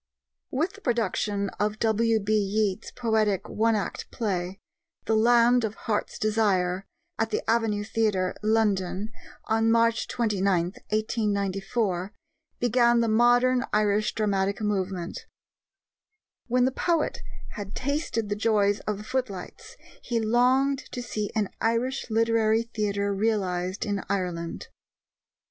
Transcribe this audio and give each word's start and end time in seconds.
With 0.49 0.73
the 0.73 0.81
production 0.81 1.49
of 1.59 1.77
W.B. 1.77 2.33
Yeats's 2.33 2.91
poetic 2.93 3.47
one 3.47 3.75
act 3.75 4.09
play, 4.09 4.59
The 5.05 5.15
Land 5.15 5.63
of 5.63 5.75
Heart's 5.75 6.17
Desire, 6.17 6.87
at 7.19 7.29
the 7.29 7.47
Avenue 7.47 7.83
Theatre, 7.83 8.35
London, 8.41 9.11
on 9.45 9.69
March 9.69 10.07
29, 10.07 10.63
1894, 10.89 12.13
began 12.59 13.01
the 13.01 13.07
modern 13.07 13.63
Irish 13.71 14.15
dramatic 14.15 14.59
movement. 14.59 15.27
When 16.47 16.65
the 16.65 16.71
poet 16.71 17.19
had 17.51 17.75
tasted 17.75 18.27
the 18.29 18.35
joys 18.35 18.79
of 18.87 18.97
the 18.97 19.03
footlights, 19.03 19.77
he 20.01 20.19
longed 20.19 20.79
to 20.93 21.03
see 21.03 21.29
an 21.35 21.47
Irish 21.61 22.09
Literary 22.09 22.63
Theatre 22.63 23.13
realized 23.13 23.85
in 23.85 24.03
Ireland. 24.09 24.69